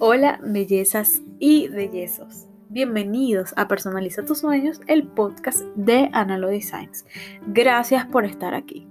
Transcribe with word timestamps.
Hola, 0.00 0.38
bellezas 0.44 1.22
y 1.40 1.66
bellezos. 1.66 2.46
Bienvenidos 2.68 3.52
a 3.56 3.66
Personaliza 3.66 4.24
tus 4.24 4.38
sueños, 4.38 4.80
el 4.86 5.08
podcast 5.08 5.62
de 5.74 6.08
Analo 6.12 6.46
Designs. 6.46 7.04
Gracias 7.48 8.06
por 8.06 8.24
estar 8.24 8.54
aquí. 8.54 8.86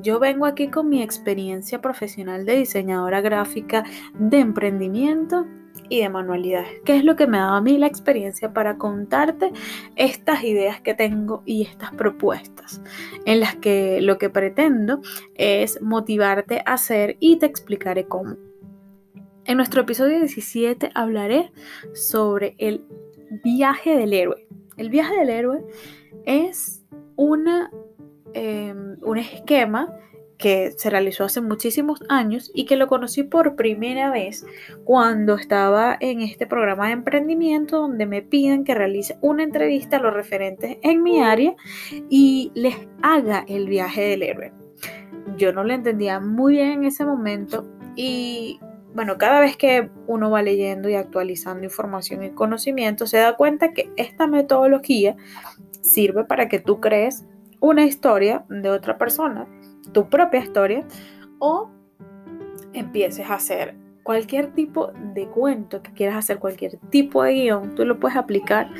Yo 0.00 0.20
vengo 0.20 0.46
aquí 0.46 0.68
con 0.68 0.88
mi 0.88 1.02
experiencia 1.02 1.80
profesional 1.80 2.46
de 2.46 2.58
diseñadora 2.58 3.20
gráfica, 3.20 3.82
de 4.16 4.38
emprendimiento 4.38 5.44
y 5.88 6.02
de 6.02 6.08
manualidades, 6.08 6.82
que 6.84 6.98
es 6.98 7.04
lo 7.04 7.16
que 7.16 7.26
me 7.26 7.38
ha 7.38 7.46
dado 7.46 7.54
a 7.56 7.60
mí 7.60 7.76
la 7.76 7.88
experiencia 7.88 8.52
para 8.52 8.78
contarte 8.78 9.50
estas 9.96 10.44
ideas 10.44 10.80
que 10.80 10.94
tengo 10.94 11.42
y 11.44 11.62
estas 11.62 11.90
propuestas, 11.94 12.80
en 13.24 13.40
las 13.40 13.56
que 13.56 14.00
lo 14.00 14.18
que 14.18 14.30
pretendo 14.30 15.00
es 15.34 15.82
motivarte 15.82 16.62
a 16.64 16.74
hacer 16.74 17.16
y 17.18 17.40
te 17.40 17.46
explicaré 17.46 18.06
cómo. 18.06 18.36
En 19.46 19.58
nuestro 19.58 19.82
episodio 19.82 20.18
17 20.20 20.90
hablaré 20.94 21.52
sobre 21.92 22.54
el 22.56 22.86
viaje 23.44 23.94
del 23.94 24.14
héroe. 24.14 24.46
El 24.78 24.88
viaje 24.88 25.14
del 25.18 25.28
héroe 25.28 25.62
es 26.24 26.82
una, 27.16 27.70
em, 28.32 28.96
un 29.02 29.18
esquema 29.18 29.94
que 30.38 30.72
se 30.72 30.88
realizó 30.88 31.24
hace 31.24 31.42
muchísimos 31.42 32.02
años 32.08 32.50
y 32.54 32.64
que 32.64 32.76
lo 32.76 32.86
conocí 32.86 33.22
por 33.22 33.54
primera 33.54 34.10
vez 34.10 34.46
cuando 34.84 35.34
estaba 35.34 35.96
en 36.00 36.22
este 36.22 36.46
programa 36.46 36.86
de 36.86 36.94
emprendimiento 36.94 37.82
donde 37.82 38.06
me 38.06 38.22
piden 38.22 38.64
que 38.64 38.74
realice 38.74 39.18
una 39.20 39.42
entrevista 39.42 39.98
a 39.98 40.00
los 40.00 40.14
referentes 40.14 40.78
en 40.82 41.02
mi 41.02 41.22
área 41.22 41.54
y 42.08 42.50
les 42.54 42.76
haga 43.02 43.44
el 43.46 43.68
viaje 43.68 44.00
del 44.02 44.22
héroe. 44.22 44.52
Yo 45.36 45.52
no 45.52 45.64
lo 45.64 45.74
entendía 45.74 46.18
muy 46.18 46.54
bien 46.54 46.70
en 46.70 46.84
ese 46.84 47.04
momento 47.04 47.66
y 47.94 48.58
bueno, 48.94 49.18
cada 49.18 49.40
vez 49.40 49.56
que 49.56 49.90
uno 50.06 50.30
va 50.30 50.42
leyendo 50.42 50.88
y 50.88 50.94
actualizando 50.94 51.64
información 51.64 52.22
y 52.22 52.30
conocimiento, 52.30 53.06
se 53.06 53.18
da 53.18 53.36
cuenta 53.36 53.72
que 53.72 53.90
esta 53.96 54.28
metodología 54.28 55.16
sirve 55.80 56.24
para 56.24 56.48
que 56.48 56.60
tú 56.60 56.80
crees 56.80 57.26
una 57.60 57.84
historia 57.84 58.44
de 58.48 58.70
otra 58.70 58.96
persona, 58.96 59.46
tu 59.92 60.08
propia 60.08 60.40
historia, 60.40 60.86
o 61.40 61.70
empieces 62.72 63.28
a 63.28 63.34
hacer 63.34 63.74
cualquier 64.04 64.52
tipo 64.52 64.92
de 65.14 65.26
cuento 65.26 65.82
que 65.82 65.92
quieras 65.92 66.16
hacer, 66.16 66.38
cualquier 66.38 66.76
tipo 66.90 67.22
de 67.24 67.32
guion, 67.32 67.74
tú 67.74 67.84
lo 67.84 67.98
puedes 67.98 68.16
aplicar 68.16 68.70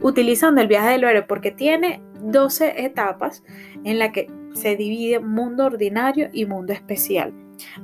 utilizando 0.00 0.60
el 0.60 0.66
viaje 0.66 0.90
del 0.90 1.04
héroe 1.04 1.22
porque 1.22 1.52
tiene 1.52 2.02
12 2.22 2.82
etapas 2.84 3.44
en 3.84 3.98
la 3.98 4.10
que 4.10 4.28
se 4.54 4.74
divide 4.76 5.20
mundo 5.20 5.66
ordinario 5.66 6.28
y 6.32 6.46
mundo 6.46 6.72
especial. 6.72 7.32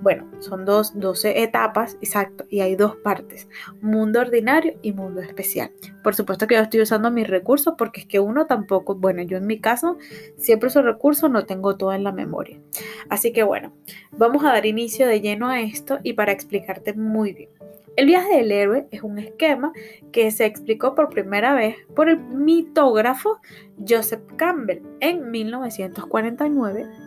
Bueno, 0.03 0.27
son 0.41 0.65
dos, 0.65 0.99
12 0.99 1.43
etapas, 1.43 1.97
exacto, 2.01 2.45
y 2.49 2.61
hay 2.61 2.77
dos 2.77 2.97
partes, 2.97 3.49
mundo 3.81 4.21
ordinario 4.21 4.79
y 4.83 4.93
mundo 4.93 5.21
especial. 5.21 5.71
Por 6.03 6.15
supuesto 6.15 6.47
que 6.47 6.55
yo 6.55 6.63
estoy 6.63 6.81
usando 6.83 7.11
mis 7.11 7.29
recursos 7.29 7.75
porque 7.77 8.01
es 8.01 8.07
que 8.07 8.21
uno 8.21 8.47
tampoco, 8.47 8.95
bueno, 8.95 9.23
yo 9.23 9.37
en 9.39 9.47
mi 9.47 9.61
caso 9.61 9.99
siempre 10.37 10.69
uso 10.69 10.83
recursos, 10.83 11.31
no 11.31 11.47
tengo 11.47 11.77
todo 11.77 11.93
en 11.93 12.05
la 12.05 12.13
memoria. 12.13 12.61
Así 13.09 13.33
que 13.33 13.43
bueno, 13.43 13.73
vamos 14.13 14.45
a 14.45 14.49
dar 14.49 14.67
inicio 14.67 15.07
de 15.07 15.21
lleno 15.21 15.49
a 15.49 15.61
esto 15.61 15.99
y 16.03 16.13
para 16.13 16.33
explicarte 16.33 16.95
muy 16.95 17.33
bien. 17.33 17.51
El 17.97 18.07
viaje 18.07 18.37
del 18.37 18.53
héroe 18.53 18.87
es 18.91 19.03
un 19.03 19.19
esquema 19.19 19.73
que 20.13 20.31
se 20.31 20.45
explicó 20.45 20.95
por 20.95 21.09
primera 21.09 21.55
vez 21.55 21.77
por 21.95 22.11
el 22.11 22.19
mitógrafo 22.19 23.41
Joseph 23.89 24.21
Campbell 24.37 24.83
en 25.01 25.31
1949 25.31 27.06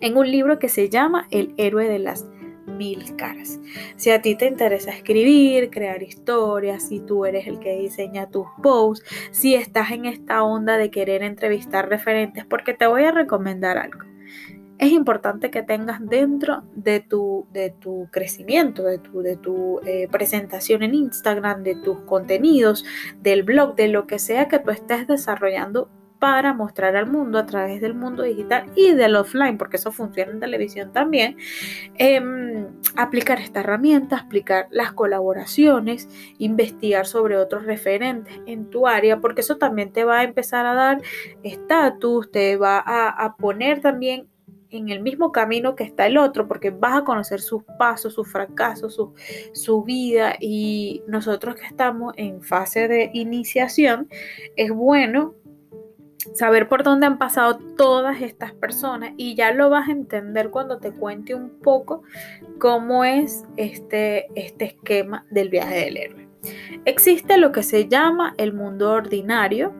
en 0.00 0.16
un 0.16 0.30
libro 0.30 0.58
que 0.58 0.68
se 0.68 0.88
llama 0.88 1.26
El 1.30 1.54
héroe 1.56 1.88
de 1.88 1.98
las 1.98 2.26
mil 2.68 3.16
caras. 3.16 3.58
Si 3.96 4.10
a 4.10 4.20
ti 4.22 4.36
te 4.36 4.46
interesa 4.46 4.90
escribir, 4.90 5.70
crear 5.70 6.02
historias, 6.02 6.88
si 6.88 7.00
tú 7.00 7.24
eres 7.24 7.46
el 7.46 7.58
que 7.58 7.78
diseña 7.78 8.30
tus 8.30 8.46
posts, 8.62 9.04
si 9.30 9.54
estás 9.54 9.90
en 9.90 10.04
esta 10.04 10.42
onda 10.42 10.76
de 10.76 10.90
querer 10.90 11.22
entrevistar 11.22 11.88
referentes, 11.88 12.44
porque 12.44 12.74
te 12.74 12.86
voy 12.86 13.04
a 13.04 13.10
recomendar 13.10 13.78
algo. 13.78 14.00
Es 14.78 14.92
importante 14.92 15.50
que 15.50 15.64
tengas 15.64 15.98
dentro 16.06 16.62
de 16.72 17.00
tu, 17.00 17.48
de 17.52 17.70
tu 17.70 18.08
crecimiento, 18.12 18.84
de 18.84 18.98
tu, 18.98 19.22
de 19.22 19.36
tu 19.36 19.80
eh, 19.84 20.06
presentación 20.08 20.84
en 20.84 20.94
Instagram, 20.94 21.64
de 21.64 21.74
tus 21.74 21.98
contenidos, 22.02 22.84
del 23.20 23.42
blog, 23.42 23.74
de 23.74 23.88
lo 23.88 24.06
que 24.06 24.20
sea 24.20 24.46
que 24.46 24.60
tú 24.60 24.70
estés 24.70 25.08
desarrollando 25.08 25.90
para 26.18 26.52
mostrar 26.52 26.96
al 26.96 27.06
mundo 27.06 27.38
a 27.38 27.46
través 27.46 27.80
del 27.80 27.94
mundo 27.94 28.22
digital 28.22 28.70
y 28.74 28.92
del 28.92 29.16
offline, 29.16 29.56
porque 29.56 29.76
eso 29.76 29.92
funciona 29.92 30.32
en 30.32 30.40
televisión 30.40 30.92
también, 30.92 31.36
em, 31.96 32.66
aplicar 32.96 33.40
esta 33.40 33.60
herramienta, 33.60 34.16
aplicar 34.18 34.66
las 34.70 34.92
colaboraciones, 34.92 36.08
investigar 36.38 37.06
sobre 37.06 37.36
otros 37.36 37.64
referentes 37.64 38.40
en 38.46 38.68
tu 38.70 38.86
área, 38.86 39.20
porque 39.20 39.42
eso 39.42 39.56
también 39.58 39.92
te 39.92 40.04
va 40.04 40.20
a 40.20 40.24
empezar 40.24 40.66
a 40.66 40.74
dar 40.74 41.02
estatus, 41.42 42.30
te 42.30 42.56
va 42.56 42.82
a, 42.84 43.36
poner 43.38 43.80
también 43.80 44.26
en 44.70 44.88
el 44.88 45.00
mismo 45.00 45.32
camino 45.32 45.74
que 45.74 45.84
está 45.84 46.06
el 46.06 46.18
otro, 46.18 46.48
porque 46.48 46.70
vas 46.70 46.98
a 46.98 47.04
conocer 47.04 47.40
sus 47.40 47.62
pasos, 47.78 48.14
sus 48.14 48.30
fracasos, 48.30 48.94
su, 48.94 49.14
su, 49.52 49.82
vida 49.82 50.34
y 50.40 51.02
nosotros 51.06 51.54
que 51.54 51.66
estamos 51.66 52.12
en 52.16 52.42
fase 52.42 52.88
de 52.88 53.10
iniciación, 53.14 54.08
es 54.56 54.70
bueno 54.70 55.34
saber 56.34 56.68
por 56.68 56.82
dónde 56.82 57.06
han 57.06 57.18
pasado 57.18 57.58
todas 57.76 58.20
estas 58.22 58.52
personas 58.52 59.12
y 59.16 59.34
ya 59.34 59.52
lo 59.52 59.70
vas 59.70 59.88
a 59.88 59.92
entender 59.92 60.50
cuando 60.50 60.78
te 60.78 60.92
cuente 60.92 61.34
un 61.34 61.50
poco 61.60 62.02
cómo 62.58 63.04
es 63.04 63.44
este, 63.56 64.26
este 64.34 64.66
esquema 64.66 65.26
del 65.30 65.48
viaje 65.48 65.84
del 65.84 65.96
héroe. 65.96 66.28
Existe 66.84 67.38
lo 67.38 67.52
que 67.52 67.62
se 67.62 67.88
llama 67.88 68.34
el 68.38 68.52
mundo 68.52 68.92
ordinario, 68.92 69.74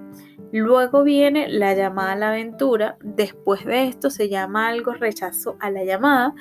luego 0.52 1.04
viene 1.04 1.48
la 1.48 1.74
llamada 1.74 2.12
a 2.12 2.16
la 2.16 2.28
aventura, 2.28 2.96
después 3.02 3.64
de 3.64 3.84
esto 3.84 4.10
se 4.10 4.28
llama 4.28 4.68
algo 4.68 4.92
rechazo 4.92 5.56
a 5.60 5.70
la 5.70 5.84
llamada, 5.84 6.34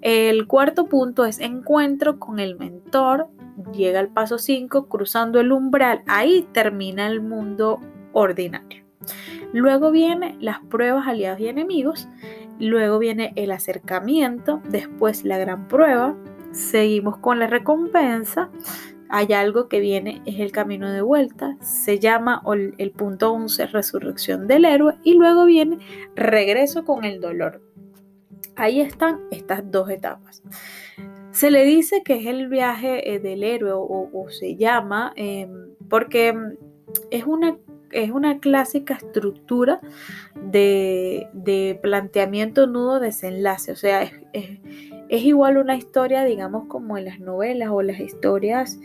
el 0.00 0.46
cuarto 0.46 0.86
punto 0.86 1.24
es 1.24 1.38
encuentro 1.40 2.18
con 2.18 2.38
el 2.38 2.56
mentor, 2.56 3.28
llega 3.72 4.00
al 4.00 4.08
paso 4.08 4.38
5 4.38 4.88
cruzando 4.88 5.40
el 5.40 5.52
umbral, 5.52 6.02
ahí 6.06 6.48
termina 6.52 7.06
el 7.06 7.20
mundo 7.20 7.80
ordinario. 8.12 8.87
Luego 9.52 9.90
viene 9.90 10.36
las 10.40 10.60
pruebas 10.60 11.06
aliados 11.06 11.40
y 11.40 11.48
enemigos, 11.48 12.08
luego 12.58 12.98
viene 12.98 13.32
el 13.36 13.50
acercamiento, 13.50 14.60
después 14.68 15.24
la 15.24 15.38
gran 15.38 15.68
prueba, 15.68 16.16
seguimos 16.52 17.18
con 17.18 17.38
la 17.38 17.46
recompensa, 17.46 18.50
hay 19.08 19.32
algo 19.32 19.68
que 19.68 19.80
viene, 19.80 20.20
es 20.26 20.38
el 20.38 20.52
camino 20.52 20.90
de 20.90 21.00
vuelta, 21.00 21.56
se 21.60 21.98
llama 21.98 22.42
el 22.76 22.90
punto 22.90 23.32
11, 23.32 23.66
resurrección 23.68 24.46
del 24.46 24.64
héroe, 24.64 24.94
y 25.02 25.14
luego 25.14 25.46
viene 25.46 25.78
regreso 26.14 26.84
con 26.84 27.04
el 27.04 27.20
dolor. 27.20 27.62
Ahí 28.56 28.80
están 28.80 29.20
estas 29.30 29.70
dos 29.70 29.88
etapas. 29.88 30.42
Se 31.30 31.50
le 31.52 31.64
dice 31.64 32.02
que 32.04 32.14
es 32.14 32.26
el 32.26 32.48
viaje 32.48 33.14
eh, 33.14 33.20
del 33.20 33.44
héroe 33.44 33.70
o, 33.72 34.26
se 34.30 34.56
llama 34.56 35.12
em, 35.14 35.68
porque 35.88 36.34
es 37.12 37.24
una 37.24 37.56
es 37.92 38.10
una 38.10 38.38
clásica 38.38 38.94
estructura 38.94 39.80
de, 40.34 41.78
planteamiento 41.82 42.66
nudo 42.66 43.00
desenlace. 43.00 43.72
O 43.72 43.76
sea, 43.76 44.02
es, 44.32 44.58
igual 45.08 45.58
una 45.58 45.76
historia, 45.76 46.24
digamos, 46.24 46.66
como 46.66 46.98
en 46.98 47.06
las 47.06 47.20
novelas 47.20 47.70
o 47.70 47.82
las 47.82 48.00
historias 48.00 48.78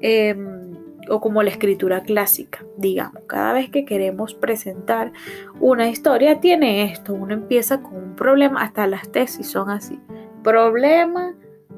em, 0.00 0.74
o 1.08 1.20
como 1.20 1.42
la 1.42 1.50
escritura 1.50 2.02
clásica, 2.02 2.64
digamos. 2.76 3.22
Cada 3.26 3.52
vez 3.52 3.70
que 3.70 3.84
queremos 3.84 4.34
presentar 4.34 5.12
una 5.58 5.88
historia 5.88 6.40
tiene 6.40 6.84
esto. 6.92 7.14
Uno 7.14 7.34
empieza 7.34 7.82
con 7.82 7.96
un 7.96 8.16
problema, 8.16 8.62
hasta 8.62 8.86
las 8.86 9.10
tesis 9.10 9.46
son 9.46 9.70
así. 9.70 9.98
Problema, 10.42 11.34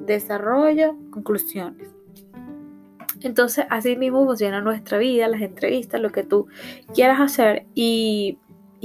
desarrollo, 0.07 0.97
conclusiones. 1.11 2.02
Entonces, 3.23 3.67
así 3.71 3.97
mismo 3.97 4.25
funciona 4.25 4.61
nuestra 4.61 4.99
vida, 4.99 5.29
las 5.29 5.43
entrevistas, 5.43 6.01
lo 6.01 6.11
que 6.11 6.25
tú 6.25 6.47
quieras 6.95 7.21
hacer 7.21 7.67
y, 7.75 8.39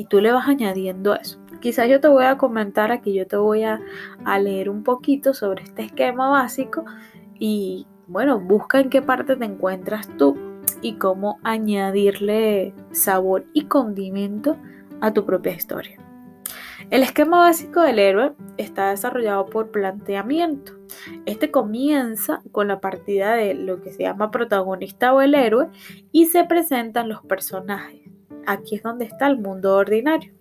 tú 0.09 0.21
le 0.21 0.31
vas 0.31 0.47
añadiendo 0.47 1.15
eso. 1.15 1.39
Quizás 1.59 1.89
yo 1.89 1.99
te 1.99 2.07
voy 2.07 2.25
a 2.25 2.37
comentar 2.37 2.91
aquí, 2.91 3.13
yo 3.13 3.25
te 3.25 3.35
voy 3.35 3.63
a, 3.63 3.81
a 4.25 4.39
leer 4.39 4.69
un 4.69 4.83
poquito 4.83 5.33
sobre 5.33 5.63
este 5.63 5.83
esquema 5.83 6.29
básico 6.29 6.85
y 7.39 7.87
bueno, 8.07 8.39
busca 8.39 8.79
en 8.79 8.89
qué 8.89 9.01
parte 9.01 9.35
te 9.35 9.45
encuentras 9.45 10.07
tú 10.17 10.37
y 10.81 10.93
cómo 10.93 11.39
añadirle 11.43 12.73
sabor 12.91 13.45
y 13.53 13.65
condimento 13.65 14.55
a 15.01 15.13
tu 15.13 15.25
propia 15.25 15.53
historia. 15.53 16.06
El 16.89 17.03
esquema 17.03 17.39
básico 17.39 17.81
del 17.81 17.99
héroe 17.99 18.31
está 18.55 18.91
desarrollado 18.91 19.45
por 19.47 19.71
planteamiento. 19.71 20.71
Este 21.25 21.51
comienza 21.51 22.41
con 22.53 22.69
la 22.69 22.79
partida 22.79 23.33
de 23.33 23.53
lo 23.55 23.81
que 23.81 23.91
se 23.91 24.03
llama 24.03 24.31
protagonista 24.31 25.13
o 25.13 25.21
el 25.21 25.35
héroe 25.35 25.67
y 26.13 26.27
se 26.27 26.45
presentan 26.45 27.09
los 27.09 27.21
personajes. 27.23 28.09
Aquí 28.45 28.75
es 28.75 28.83
donde 28.83 29.03
está 29.03 29.27
el 29.27 29.37
mundo 29.37 29.75
ordinario. 29.75 30.33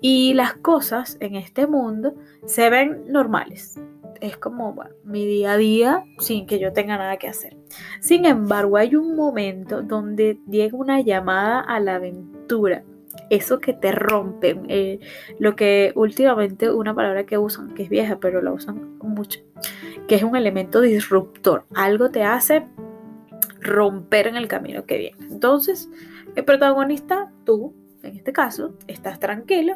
Y 0.00 0.32
las 0.34 0.54
cosas 0.54 1.16
en 1.18 1.34
este 1.34 1.66
mundo 1.66 2.14
se 2.46 2.70
ven 2.70 3.02
normales. 3.08 3.80
es 4.20 4.36
como 4.36 4.76
mi 5.02 5.26
día 5.26 5.52
a 5.52 5.56
día 5.56 6.04
sin 6.18 6.46
que 6.46 6.60
yo 6.60 6.72
tenga 6.72 6.98
nada 6.98 7.16
que 7.16 7.26
hacer. 7.26 7.56
Sin 8.00 8.26
embargo, 8.26 8.76
hay 8.76 8.94
un 8.94 9.16
momento 9.16 9.82
donde 9.82 10.38
llega 10.48 10.76
una 10.76 11.00
llamada 11.00 11.60
a 11.60 11.80
la 11.80 11.96
aventura. 11.96 12.84
Eso 13.30 13.58
que 13.60 13.72
te 13.72 13.92
rompe, 13.92 14.60
eh, 14.68 15.00
lo 15.38 15.56
que 15.56 15.92
últimamente 15.94 16.70
una 16.70 16.94
palabra 16.94 17.24
que 17.24 17.38
usan, 17.38 17.74
que 17.74 17.84
es 17.84 17.88
vieja, 17.88 18.18
pero 18.20 18.42
la 18.42 18.52
usan 18.52 18.98
mucho, 18.98 19.40
que 20.08 20.16
es 20.16 20.22
un 20.22 20.36
elemento 20.36 20.80
disruptor. 20.80 21.64
Algo 21.74 22.10
te 22.10 22.24
hace 22.24 22.66
romper 23.60 24.26
en 24.26 24.36
el 24.36 24.48
camino 24.48 24.84
que 24.84 24.98
viene. 24.98 25.16
Entonces, 25.30 25.88
el 26.34 26.44
protagonista, 26.44 27.30
tú, 27.44 27.74
en 28.02 28.16
este 28.16 28.32
caso, 28.32 28.74
estás 28.86 29.20
tranquilo, 29.20 29.74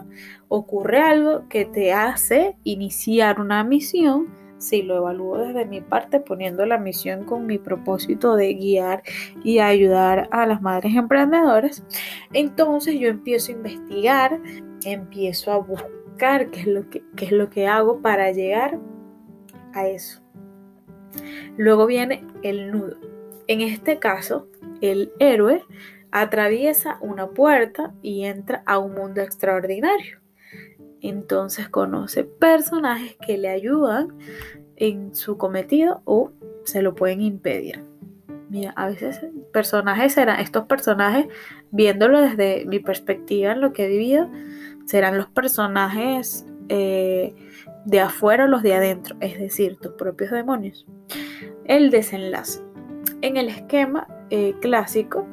ocurre 0.49 1.00
algo 1.00 1.49
que 1.49 1.65
te 1.65 1.93
hace 1.93 2.57
iniciar 2.65 3.41
una 3.41 3.65
misión, 3.65 4.44
si 4.64 4.82
lo 4.82 4.96
evalúo 4.96 5.38
desde 5.38 5.66
mi 5.66 5.81
parte, 5.81 6.20
poniendo 6.20 6.64
la 6.64 6.78
misión 6.78 7.25
con 7.25 7.46
mi 7.46 7.58
propósito 7.58 8.34
de 8.34 8.55
guiar 8.55 9.02
y 9.44 9.58
ayudar 9.58 10.28
a 10.31 10.46
las 10.46 10.62
madres 10.62 10.94
emprendedoras, 10.94 11.84
entonces 12.32 12.99
yo 12.99 13.08
empiezo 13.08 13.52
a 13.52 13.56
investigar, 13.56 14.40
empiezo 14.84 15.52
a 15.52 15.58
buscar 15.58 16.50
qué 16.50 16.61
es 16.61 16.66
lo 16.66 16.88
que, 16.88 17.02
qué 17.14 17.26
es 17.26 17.32
lo 17.32 17.50
que 17.50 17.66
hago 17.66 18.00
para 18.00 18.32
llegar 18.32 18.78
a 19.75 19.87
eso. 19.87 20.22
Luego 21.56 21.87
viene 21.87 22.26
el 22.43 22.72
nudo. 22.72 22.96
En 23.46 23.61
este 23.61 23.99
caso, 23.99 24.49
el 24.81 25.12
héroe 25.19 25.62
atraviesa 26.11 26.96
una 27.00 27.28
puerta 27.28 27.93
y 28.00 28.25
entra 28.25 28.62
a 28.66 28.78
un 28.78 28.94
mundo 28.94 29.20
extraordinario. 29.20 30.24
Entonces 31.05 31.69
conoce 31.69 32.25
personajes 32.25 33.19
que 33.27 33.37
le 33.37 33.51
ayudan 33.51 34.09
en 34.77 35.15
su 35.15 35.37
cometido 35.37 36.01
o 36.06 36.33
se 36.65 36.81
lo 36.81 36.95
pueden 36.95 37.21
impedir. 37.21 37.85
Mira, 38.49 38.73
a 38.75 38.87
veces 38.87 39.21
personajes 39.53 40.15
serán, 40.15 40.41
estos 40.41 40.65
personajes, 40.65 41.27
viéndolo 41.71 42.23
desde 42.23 42.65
mi 42.65 42.79
perspectiva 42.79 43.53
en 43.53 43.61
lo 43.61 43.75
que 43.75 43.85
he 43.85 43.89
vivido, 43.89 44.31
serán 44.87 45.19
los 45.19 45.27
personajes 45.27 46.47
eh, 46.71 47.35
de 47.85 48.00
afuera 48.00 48.45
o 48.45 48.49
los 48.49 48.62
de 48.62 48.73
adentro, 48.73 49.15
es 49.21 49.39
decir, 49.39 49.77
tus 49.77 49.93
propios 49.93 50.31
demonios. 50.31 50.87
El 51.67 51.91
desenlace. 51.91 52.62
En 53.21 53.37
el 53.37 53.49
esquema 53.49 54.09
eh, 54.31 54.55
clásico, 54.62 55.27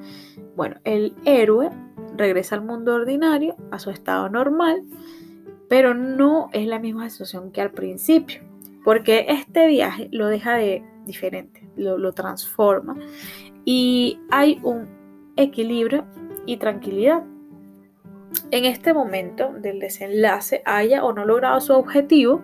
bueno, 0.57 0.75
el 0.83 1.13
héroe 1.23 1.69
regresa 2.17 2.55
al 2.55 2.63
mundo 2.63 2.93
ordinario, 2.93 3.55
a 3.71 3.79
su 3.79 3.89
estado 3.89 4.27
normal, 4.27 4.83
pero 5.71 5.93
no 5.93 6.49
es 6.51 6.67
la 6.67 6.79
misma 6.79 7.09
situación 7.09 7.49
que 7.53 7.61
al 7.61 7.71
principio, 7.71 8.41
porque 8.83 9.27
este 9.29 9.67
viaje 9.67 10.09
lo 10.11 10.27
deja 10.27 10.55
de 10.55 10.83
diferente, 11.05 11.65
lo, 11.77 11.97
lo 11.97 12.11
transforma 12.11 12.97
y 13.63 14.19
hay 14.29 14.59
un 14.63 14.89
equilibrio 15.37 16.05
y 16.45 16.57
tranquilidad. 16.57 17.23
En 18.51 18.65
este 18.65 18.93
momento 18.93 19.53
del 19.53 19.79
desenlace, 19.79 20.61
haya 20.65 21.05
o 21.05 21.13
no 21.13 21.23
logrado 21.23 21.61
su 21.61 21.71
objetivo, 21.71 22.41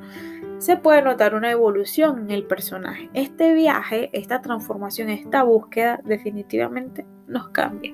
se 0.58 0.78
puede 0.78 1.02
notar 1.02 1.36
una 1.36 1.52
evolución 1.52 2.20
en 2.20 2.32
el 2.32 2.46
personaje. 2.46 3.10
Este 3.14 3.54
viaje, 3.54 4.10
esta 4.14 4.42
transformación, 4.42 5.10
esta 5.10 5.44
búsqueda 5.44 6.00
definitivamente 6.06 7.06
nos 7.28 7.50
cambia. 7.50 7.94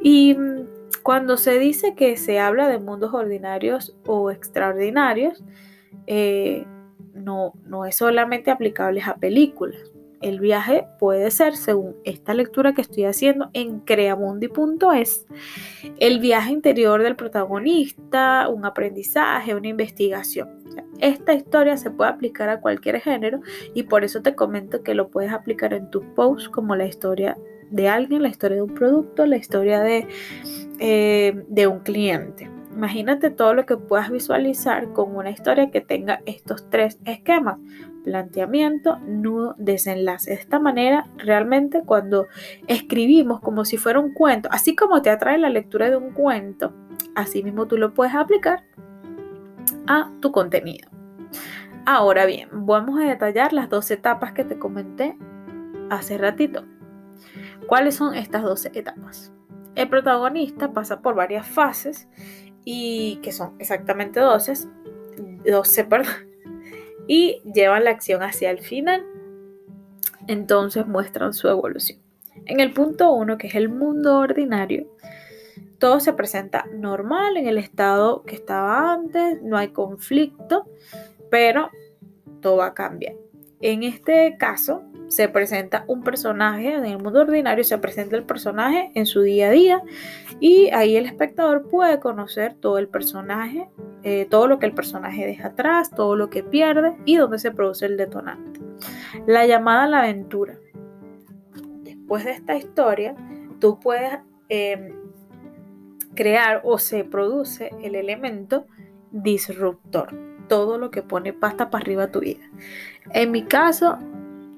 Y 0.00 0.34
mm, 0.34 0.69
cuando 1.02 1.36
se 1.36 1.58
dice 1.58 1.94
que 1.94 2.16
se 2.16 2.38
habla 2.38 2.68
de 2.68 2.78
mundos 2.78 3.14
ordinarios 3.14 3.96
o 4.06 4.30
extraordinarios, 4.30 5.42
eh, 6.06 6.66
no, 7.14 7.54
no 7.64 7.84
es 7.84 7.96
solamente 7.96 8.50
aplicable 8.50 9.02
a 9.02 9.16
películas. 9.16 9.90
El 10.20 10.38
viaje 10.38 10.86
puede 10.98 11.30
ser, 11.30 11.56
según 11.56 11.96
esta 12.04 12.34
lectura 12.34 12.74
que 12.74 12.82
estoy 12.82 13.04
haciendo 13.04 13.48
en 13.54 13.80
creamundi.es, 13.80 15.26
el 15.98 16.20
viaje 16.20 16.52
interior 16.52 17.02
del 17.02 17.16
protagonista, 17.16 18.46
un 18.48 18.66
aprendizaje, 18.66 19.54
una 19.54 19.68
investigación. 19.68 20.60
Esta 20.98 21.32
historia 21.32 21.78
se 21.78 21.90
puede 21.90 22.10
aplicar 22.10 22.50
a 22.50 22.60
cualquier 22.60 23.00
género 23.00 23.40
y 23.72 23.84
por 23.84 24.04
eso 24.04 24.20
te 24.20 24.34
comento 24.34 24.82
que 24.82 24.94
lo 24.94 25.08
puedes 25.08 25.32
aplicar 25.32 25.72
en 25.72 25.90
tus 25.90 26.04
posts 26.14 26.50
como 26.50 26.76
la 26.76 26.84
historia 26.84 27.38
de 27.70 27.88
alguien, 27.88 28.22
la 28.22 28.28
historia 28.28 28.56
de 28.56 28.62
un 28.62 28.74
producto, 28.74 29.26
la 29.26 29.36
historia 29.36 29.80
de, 29.80 30.06
eh, 30.78 31.44
de 31.48 31.66
un 31.66 31.80
cliente. 31.80 32.50
Imagínate 32.72 33.30
todo 33.30 33.52
lo 33.54 33.66
que 33.66 33.76
puedas 33.76 34.10
visualizar 34.10 34.92
con 34.92 35.16
una 35.16 35.30
historia 35.30 35.70
que 35.70 35.80
tenga 35.80 36.20
estos 36.24 36.70
tres 36.70 36.98
esquemas. 37.04 37.58
Planteamiento, 38.04 38.98
nudo, 39.00 39.54
desenlace. 39.58 40.30
De 40.30 40.36
esta 40.36 40.58
manera, 40.58 41.06
realmente 41.18 41.82
cuando 41.84 42.28
escribimos 42.68 43.40
como 43.40 43.64
si 43.64 43.76
fuera 43.76 43.98
un 43.98 44.14
cuento, 44.14 44.48
así 44.52 44.76
como 44.76 45.02
te 45.02 45.10
atrae 45.10 45.36
la 45.36 45.50
lectura 45.50 45.90
de 45.90 45.96
un 45.96 46.12
cuento, 46.12 46.72
así 47.14 47.42
mismo 47.42 47.66
tú 47.66 47.76
lo 47.76 47.92
puedes 47.92 48.14
aplicar 48.14 48.64
a 49.86 50.10
tu 50.20 50.30
contenido. 50.30 50.88
Ahora 51.86 52.24
bien, 52.24 52.48
vamos 52.52 53.00
a 53.00 53.04
detallar 53.04 53.52
las 53.52 53.68
dos 53.68 53.90
etapas 53.90 54.32
que 54.32 54.44
te 54.44 54.58
comenté 54.58 55.16
hace 55.90 56.18
ratito. 56.18 56.64
¿Cuáles 57.70 57.94
son 57.94 58.16
estas 58.16 58.42
dos 58.42 58.66
etapas? 58.66 59.32
El 59.76 59.88
protagonista 59.88 60.72
pasa 60.72 61.02
por 61.02 61.14
varias 61.14 61.46
fases 61.46 62.08
y 62.64 63.20
que 63.22 63.30
son 63.30 63.54
exactamente 63.60 64.18
12, 64.18 64.54
12 65.48 65.84
perdón, 65.84 66.12
y 67.06 67.40
llevan 67.54 67.84
la 67.84 67.90
acción 67.90 68.24
hacia 68.24 68.50
el 68.50 68.58
final. 68.58 69.06
Entonces 70.26 70.88
muestran 70.88 71.32
su 71.32 71.46
evolución. 71.46 72.00
En 72.46 72.58
el 72.58 72.72
punto 72.72 73.12
1, 73.12 73.38
que 73.38 73.46
es 73.46 73.54
el 73.54 73.68
mundo 73.68 74.18
ordinario, 74.18 74.88
todo 75.78 76.00
se 76.00 76.12
presenta 76.12 76.66
normal 76.74 77.36
en 77.36 77.46
el 77.46 77.56
estado 77.56 78.24
que 78.24 78.34
estaba 78.34 78.92
antes, 78.92 79.40
no 79.42 79.56
hay 79.56 79.68
conflicto, 79.68 80.66
pero 81.30 81.70
todo 82.40 82.56
va 82.56 82.66
a 82.66 82.74
cambiar. 82.74 83.14
En 83.60 83.82
este 83.82 84.36
caso, 84.38 84.82
se 85.10 85.28
presenta 85.28 85.84
un 85.88 86.02
personaje 86.02 86.72
en 86.72 86.86
el 86.86 86.98
mundo 86.98 87.20
ordinario, 87.20 87.64
se 87.64 87.76
presenta 87.78 88.16
el 88.16 88.22
personaje 88.22 88.92
en 88.94 89.06
su 89.06 89.22
día 89.22 89.48
a 89.48 89.50
día 89.50 89.82
y 90.38 90.70
ahí 90.70 90.96
el 90.96 91.04
espectador 91.04 91.68
puede 91.68 91.98
conocer 91.98 92.54
todo 92.54 92.78
el 92.78 92.86
personaje, 92.86 93.68
eh, 94.04 94.26
todo 94.30 94.46
lo 94.46 94.60
que 94.60 94.66
el 94.66 94.72
personaje 94.72 95.26
deja 95.26 95.48
atrás, 95.48 95.90
todo 95.90 96.14
lo 96.14 96.30
que 96.30 96.44
pierde 96.44 96.96
y 97.04 97.16
dónde 97.16 97.40
se 97.40 97.50
produce 97.50 97.86
el 97.86 97.96
detonante. 97.96 98.60
La 99.26 99.46
llamada 99.46 99.82
a 99.82 99.88
la 99.88 99.98
aventura. 99.98 100.56
Después 101.82 102.24
de 102.24 102.30
esta 102.30 102.56
historia, 102.56 103.16
tú 103.58 103.80
puedes 103.80 104.20
em, 104.48 104.94
crear 106.14 106.60
o 106.64 106.78
se 106.78 107.02
produce 107.02 107.72
el 107.82 107.96
elemento 107.96 108.66
disruptor, 109.10 110.16
todo 110.50 110.78
lo 110.78 110.90
que 110.90 111.02
pone 111.02 111.32
pasta 111.32 111.70
para 111.70 111.82
arriba 111.82 112.08
tu 112.08 112.18
vida. 112.18 112.44
En 113.14 113.30
mi 113.30 113.44
caso, 113.44 113.98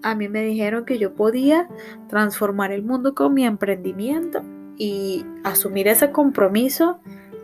a 0.02 0.14
mí 0.14 0.26
me 0.26 0.42
dijeron 0.42 0.86
que 0.86 0.98
yo 0.98 1.14
podía 1.14 1.68
transformar 2.08 2.72
el 2.72 2.82
mundo 2.82 3.14
con 3.14 3.34
mi 3.34 3.44
emprendimiento 3.44 4.42
y 4.78 5.26
asumir 5.44 5.88
ese 5.88 6.10
compromiso, 6.10 6.98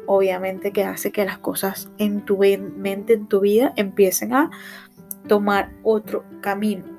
obviamente 0.07 0.73
que 0.73 0.85
hace 0.85 1.13
que 1.13 1.27
las 1.27 1.37
cosas 1.37 1.91
en 1.99 2.23
tu 2.23 2.39
mente, 2.39 3.13
en 3.13 3.27
tu 3.27 3.41
vida, 3.41 3.75
empiecen 3.77 4.33
a 4.33 4.51
tomar 5.29 5.71
otro 5.83 6.25
camino 6.41 6.98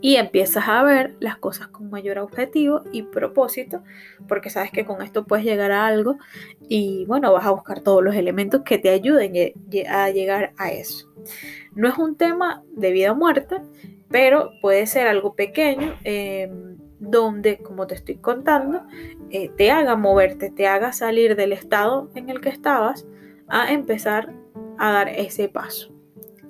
y 0.00 0.16
empiezas 0.16 0.68
a 0.68 0.82
ver 0.82 1.16
las 1.20 1.36
cosas 1.36 1.68
con 1.68 1.90
mayor 1.90 2.18
objetivo 2.18 2.82
y 2.92 3.02
propósito, 3.02 3.82
porque 4.28 4.50
sabes 4.50 4.70
que 4.70 4.84
con 4.84 5.02
esto 5.02 5.26
puedes 5.26 5.44
llegar 5.44 5.72
a 5.72 5.86
algo 5.86 6.16
y 6.68 7.04
bueno, 7.06 7.32
vas 7.32 7.46
a 7.46 7.50
buscar 7.50 7.80
todos 7.80 8.02
los 8.02 8.14
elementos 8.14 8.62
que 8.62 8.78
te 8.78 8.90
ayuden 8.90 9.54
a 9.88 10.10
llegar 10.10 10.52
a 10.56 10.72
eso. 10.72 11.10
No 11.74 11.88
es 11.88 11.98
un 11.98 12.16
tema 12.16 12.62
de 12.72 12.92
vida 12.92 13.12
o 13.12 13.14
muerte, 13.14 13.56
pero 14.08 14.50
puede 14.60 14.86
ser 14.86 15.06
algo 15.06 15.34
pequeño 15.34 15.94
em, 16.04 16.78
donde, 16.98 17.58
como 17.58 17.86
te 17.86 17.94
estoy 17.94 18.16
contando, 18.16 18.82
eh, 19.30 19.50
te 19.56 19.70
haga 19.70 19.96
moverte, 19.96 20.50
te 20.50 20.66
haga 20.66 20.92
salir 20.92 21.36
del 21.36 21.52
estado 21.52 22.10
en 22.14 22.28
el 22.28 22.40
que 22.40 22.48
estabas 22.48 23.06
a 23.48 23.72
empezar 23.72 24.32
a 24.78 24.92
dar 24.92 25.08
ese 25.08 25.48
paso. 25.48 25.92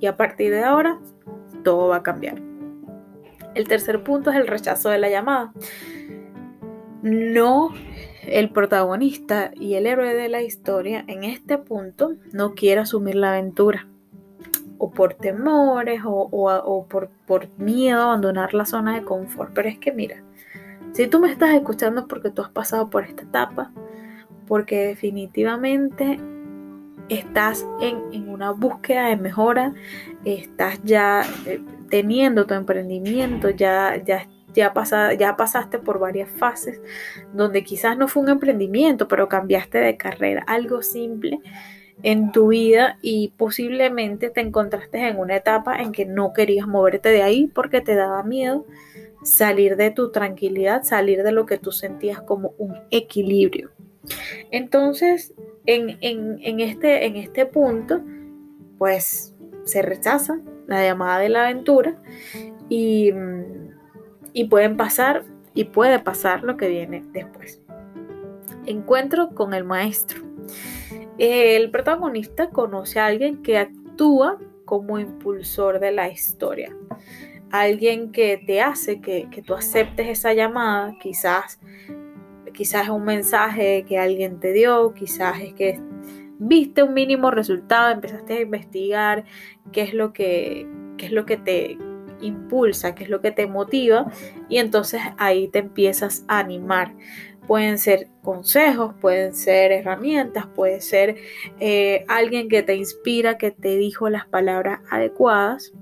Y 0.01 0.07
a 0.07 0.17
partir 0.17 0.51
de 0.51 0.63
ahora, 0.63 0.99
todo 1.63 1.89
va 1.89 1.97
a 1.97 2.03
cambiar. 2.03 2.50
El 3.55 3.67
tercer 3.67 4.03
punto 4.03 4.31
es 4.31 4.37
el 4.37 4.47
rechazo 4.47 4.91
de 4.91 4.99
la 4.99 5.11
llamada. 5.11 5.53
No, 7.03 7.73
el 8.27 8.51
protagonista 8.51 9.51
y 9.55 9.75
el 9.75 9.87
héroe 9.87 10.15
de 10.15 10.29
la 10.29 10.43
historia 10.43 11.05
en 11.07 11.25
este 11.25 11.59
punto 11.59 12.13
no 12.33 12.55
quiere 12.55 12.83
asumir 12.83 13.17
la 13.17 13.31
aventura. 13.31 13.89
O 14.79 14.91
por 14.91 15.15
temores 15.15 16.01
o, 16.05 16.87
por, 16.89 17.11
por 17.27 17.49
miedo 17.59 18.01
a 18.01 18.05
abandonar 18.05 18.55
la 18.55 18.65
zona 18.65 18.95
de 18.95 19.03
confort. 19.03 19.53
Pero 19.53 19.69
es 19.69 19.79
que 19.79 19.93
mira, 19.93 20.23
si 20.93 21.07
tú 21.07 21.21
me 21.21 21.31
estás 21.31 21.55
escuchando 21.55 22.07
porque 22.07 22.31
tú 22.31 22.43
has 22.43 22.51
pasado 22.51 22.89
por 22.89 23.05
esta 23.05 23.23
etapa, 23.23 23.73
porque 24.47 24.87
definitivamente 24.87 26.19
estás 27.09 27.67
en, 27.81 28.29
una 28.29 28.53
búsqueda 28.53 29.09
de 29.09 29.17
mejora, 29.17 29.75
estás 30.25 30.81
ya 30.85 31.23
eh, 31.47 31.61
teniendo 31.91 32.47
tu 32.47 32.55
emprendimiento, 32.55 33.51
ya, 33.51 34.03
ya, 34.05 34.29
ya, 34.55 34.73
ya 35.19 35.37
pasaste 35.37 35.79
por 35.79 35.99
varias 35.99 36.31
fases 36.31 36.81
donde 37.35 37.65
quizás 37.65 37.99
no 37.99 38.09
fue 38.09 38.23
un 38.23 38.31
emprendimiento, 38.31 39.09
pero 39.09 39.29
cambiaste 39.29 39.79
de 39.79 39.97
carrera, 39.97 40.45
algo 40.47 40.83
simple 40.83 41.41
en 42.03 42.33
tu 42.33 42.49
vida 42.49 42.99
y 43.03 43.35
posiblemente 43.37 44.31
te 44.31 44.41
encontraste 44.41 45.07
en 45.07 45.19
una 45.19 45.37
etapa 45.37 45.81
en 45.83 45.93
que 45.93 46.07
no 46.07 46.33
querías 46.33 46.67
moverte 46.67 47.11
de 47.11 47.23
ahí 47.23 47.47
porque 47.47 47.81
te 47.81 47.95
daba 47.95 48.23
miedo 48.23 48.65
salir 49.23 49.77
de 49.77 49.91
tu 49.91 50.11
tranquilidad, 50.11 50.83
salir 50.83 51.23
de 51.23 51.33
lo 51.33 51.45
que 51.45 51.59
tú 51.59 51.73
sentías 51.73 52.23
como 52.23 52.55
un 52.57 52.75
equilibrio. 52.91 53.71
Entonces, 54.51 55.35
en, 55.67 55.99
este, 56.61 57.07
en 57.07 57.17
este 57.17 57.47
punto, 57.47 58.01
pues 58.79 59.35
se 59.65 59.83
rechaza 59.83 60.41
la 60.71 60.85
llamada 60.85 61.19
de 61.19 61.29
la 61.29 61.45
aventura 61.45 61.97
y, 62.69 63.13
y 64.33 64.45
pueden 64.45 64.77
pasar 64.77 65.25
y 65.53 65.65
puede 65.65 65.99
pasar 65.99 66.45
lo 66.45 66.57
que 66.57 66.69
viene 66.69 67.05
después. 67.13 67.61
Encuentro 68.67 69.35
con 69.35 69.53
el 69.53 69.65
maestro. 69.65 70.23
El 71.19 71.71
protagonista 71.71 72.51
conoce 72.51 73.01
a 73.01 73.07
alguien 73.07 73.43
que 73.43 73.59
actúa 73.59 74.39
como 74.65 74.99
impulsor 74.99 75.81
de 75.81 75.93
la 75.93 76.09
historia. 76.09 76.75
Alguien 77.51 78.13
que 78.13 78.41
te 78.47 78.63
hace 78.63 79.01
que, 79.01 79.29
que 79.31 79.43
tú 79.43 79.55
aceptes 79.55 80.09
esa 80.09 80.33
llamada, 80.33 80.95
quizás 81.03 81.59
quizás 82.53 82.85
es 82.85 82.91
un 82.91 83.05
mensaje 83.05 83.85
que 83.89 83.99
alguien 83.99 84.39
te 84.39 84.53
dio, 84.53 84.93
quizás 84.95 85.41
es 85.41 85.55
que 85.55 85.81
viste 86.41 86.83
un 86.83 86.95
mínimo 86.95 87.31
resultado, 87.31 87.91
empezaste 87.91 88.39
a 88.39 88.41
investigar 88.41 89.25
qué 89.73 89.83
es 89.83 89.95
lo 89.95 90.13
que, 90.13 90.67
qué 90.97 91.07
es 91.07 91.13
lo 91.13 91.27
que 91.27 91.37
te 91.37 91.79
impulsa, 92.21 92.95
qué 92.95 93.05
es 93.05 93.11
lo 93.11 93.21
que 93.21 93.31
te 93.31 93.47
motiva 93.47 94.11
y 94.49 94.59
entonces 94.59 95.01
ahí 95.19 95.49
te 95.49 95.61
empiezas 95.61 96.25
a 96.27 96.39
animar. 96.39 96.95
Pueden 97.47 97.79
ser 97.79 98.09
consejos, 98.23 98.95
pueden 99.01 99.35
ser 99.35 99.73
herramientas, 99.73 100.47
puede 100.47 100.81
ser 100.81 101.17
eh, 101.59 102.05
alguien 102.09 102.49
que 102.49 102.63
te 102.63 102.75
inspira, 102.75 103.39
que 103.39 103.51
te 103.51 103.77
dijo 103.77 104.09
las 104.09 104.27
palabras 104.27 104.81
adecuadas 104.91 105.73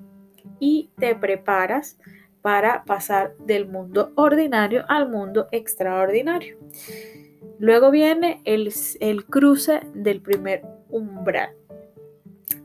y 0.59 0.91
te 0.99 1.15
preparas 1.15 1.99
para 2.43 2.85
pasar 2.85 3.37
del 3.39 3.69
mundo 3.69 4.13
ordinario 4.17 4.85
al 4.89 5.09
mundo 5.09 5.49
extraordinario. 5.53 6.57
Luego 7.59 7.91
viene 7.91 8.41
el, 8.45 8.73
el, 9.01 9.25
cruce 9.25 9.81
del 9.95 10.21
primer 10.21 10.63
umbral. 10.91 11.51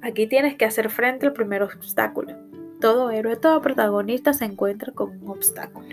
Aquí 0.02 0.28
tienes 0.28 0.56
que 0.56 0.66
hacer 0.66 0.90
frente 0.90 1.26
al 1.26 1.34
primer 1.34 1.64
obstáculo. 1.64 2.34
Todo 2.80 3.10
héroe, 3.12 3.36
todo 3.38 3.62
protagonista 3.62 4.34
se 4.34 4.46
encuentra 4.46 4.92
con 4.94 5.22
un 5.22 5.30
obstáculo. 5.30 5.88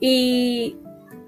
Y 0.00 0.76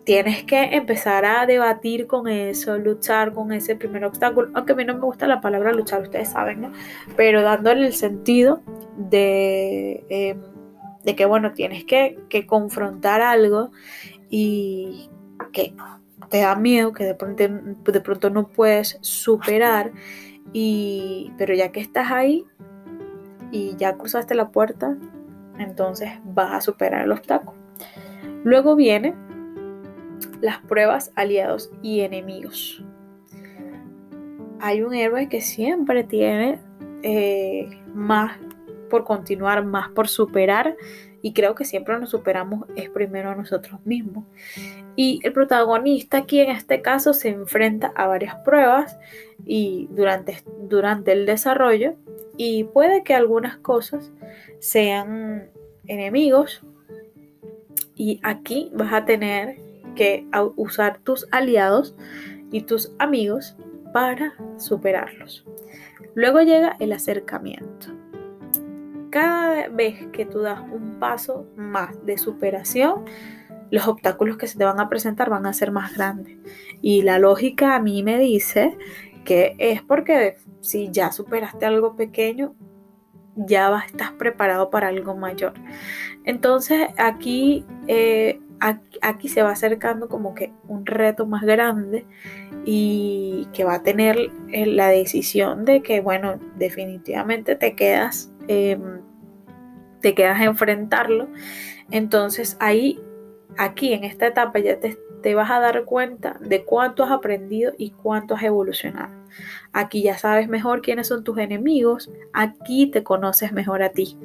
tienes 0.04 0.45
que 0.45 0.62
empezar 0.76 1.25
a 1.25 1.45
debatir 1.45 2.07
con 2.07 2.28
eso, 2.28 2.78
luchar 2.78 3.33
con 3.33 3.52
ese 3.52 3.76
primer 3.76 4.04
obstáculo. 4.04 4.50
Aunque 4.54 4.73
a 4.73 4.76
mí 4.76 4.85
no 4.85 4.95
me 4.95 5.00
gusta 5.00 5.26
la 5.26 5.40
palabra 5.40 5.73
luchar, 5.73 6.02
ustedes 6.02 6.30
saben, 6.30 6.62
¿no? 6.62 6.73
Pero 7.16 7.42
dándole 7.42 7.87
el 7.87 7.92
sentido 7.92 8.62
de... 8.97 10.04
Em, 10.09 10.40
de 11.04 11.16
que, 11.16 11.25
bueno, 11.26 11.52
tienes 11.52 11.85
que, 11.85 12.18
confrontar 12.47 13.21
algo 13.23 13.71
y 14.28 15.09
que 15.52 15.75
te 16.28 16.40
da 16.40 16.54
miedo, 16.56 16.92
que 16.92 17.04
de 17.04 17.14
pronto, 17.14 17.44
de 17.47 18.00
pronto 18.00 18.30
no 18.30 18.49
puedes 18.49 18.99
superar, 19.00 19.92
y, 20.52 21.32
pero 21.38 21.54
ya 21.54 21.73
que 21.73 21.80
estás 21.80 22.11
ahí 22.11 22.44
y 23.50 23.76
ya 23.76 23.97
cruzaste 23.97 24.35
la 24.35 24.50
puerta, 24.50 24.97
entonces 25.58 26.11
vas 26.25 26.52
a 26.52 26.61
superar 26.61 27.04
el 27.04 27.12
obstáculo. 27.12 27.56
Luego 28.44 28.76
vienen 28.76 29.14
las 30.40 30.58
pruebas 30.58 31.12
aliados 31.16 31.70
y 31.82 32.00
enemigos. 32.00 32.85
Hay 34.61 34.82
un 34.82 34.94
héroe 34.94 35.28
que 35.28 35.40
siempre 35.40 36.04
tiene 36.04 36.61
eh, 37.02 37.68
más 37.94 38.38
por 38.90 39.04
continuar, 39.04 39.64
más 39.64 39.90
por 39.90 40.08
superar. 40.08 40.76
Y 41.22 41.32
creo 41.32 41.54
que 41.54 41.64
siempre 41.64 41.98
nos 41.98 42.10
superamos 42.10 42.68
es 42.76 42.90
primero 42.90 43.30
a 43.30 43.34
nosotros 43.34 43.84
mismos. 43.84 44.25
Y 44.96 45.20
el 45.25 45.32
protagonista 45.32 46.18
aquí 46.18 46.40
en 46.40 46.50
este 46.50 46.82
caso 46.82 47.12
se 47.12 47.28
enfrenta 47.28 47.92
a 47.96 48.06
varias 48.06 48.37
pruebas 48.37 48.98
y 49.44 49.88
durante, 49.90 50.42
durante 50.68 51.12
el 51.12 51.26
desarrollo 51.26 51.94
y 52.37 52.64
puede 52.64 53.02
que 53.02 53.14
algunas 53.14 53.56
cosas 53.56 54.12
sean 54.60 55.50
enemigos 55.87 56.62
y 57.96 58.20
aquí 58.22 58.70
vas 58.72 58.92
a 58.92 59.04
tener 59.04 59.56
que 59.96 60.25
usar 60.56 60.98
tus 60.98 61.26
aliados 61.32 61.96
y 62.52 62.62
tus 62.62 62.92
amigos 62.98 63.56
para 63.92 64.34
superarlos. 64.56 65.44
Luego 66.14 66.40
llega 66.42 66.76
el 66.78 66.92
acercamiento 66.92 67.97
cada 69.10 69.68
vez 69.68 70.06
que 70.12 70.24
tú 70.24 70.40
das 70.40 70.60
un 70.60 70.98
paso 70.98 71.46
más 71.56 72.04
de 72.04 72.18
superación, 72.18 73.04
los 73.70 73.86
obstáculos 73.86 74.36
que 74.36 74.46
se 74.46 74.58
te 74.58 74.64
van 74.64 74.80
a 74.80 74.88
presentar 74.88 75.30
van 75.30 75.46
a 75.46 75.52
ser 75.52 75.72
más 75.72 75.94
grandes. 75.94 76.36
Y 76.80 77.02
la 77.02 77.18
lógica 77.18 77.74
a 77.74 77.80
mí 77.80 78.02
me 78.02 78.18
dice 78.18 78.76
que 79.24 79.54
es 79.58 79.82
porque 79.82 80.36
si 80.60 80.90
ya 80.90 81.12
superaste 81.12 81.66
algo 81.66 81.96
pequeño, 81.96 82.54
ya 83.36 83.76
estás 83.86 84.12
preparado 84.12 84.70
para 84.70 84.88
algo 84.88 85.14
mayor. 85.14 85.52
Entonces 86.24 86.88
aquí, 86.96 87.64
eh, 87.86 88.40
aquí, 89.00 89.28
se 89.28 89.42
va 89.42 89.50
acercando 89.50 90.08
como 90.08 90.34
que 90.34 90.52
un 90.66 90.86
reto 90.86 91.26
más 91.26 91.42
grande 91.42 92.06
y 92.64 93.46
que 93.52 93.64
va 93.64 93.74
a 93.74 93.82
tener 93.82 94.30
eh, 94.52 94.66
la 94.66 94.88
decisión 94.88 95.64
de 95.64 95.82
que, 95.82 96.00
bueno, 96.00 96.40
definitivamente 96.56 97.54
te 97.54 97.76
quedas 97.76 98.32
Em, 98.48 99.02
te 100.00 100.14
quedas 100.14 100.40
a 100.40 100.44
enfrentarlo. 100.44 101.28
Entonces 101.90 102.56
ahí, 102.60 103.00
aquí 103.56 103.92
en 103.92 104.04
esta 104.04 104.26
etapa 104.26 104.58
ya 104.58 104.80
te, 104.80 104.98
te 105.22 105.34
vas 105.34 105.50
a 105.50 105.60
dar 105.60 105.84
cuenta 105.84 106.36
de 106.40 106.64
cuánto 106.64 107.04
has 107.04 107.10
aprendido 107.10 107.72
y 107.76 107.90
cuánto 107.90 108.34
has 108.34 108.42
evolucionado. 108.42 109.14
Aquí 109.72 110.02
ya 110.02 110.16
sabes 110.16 110.48
mejor 110.48 110.80
quiénes 110.80 111.08
son 111.08 111.24
tus 111.24 111.38
enemigos, 111.38 112.10
aquí 112.32 112.90
te 112.90 113.02
conoces 113.02 113.52
mejor 113.52 113.82
a 113.82 113.90
ti. 113.90 114.16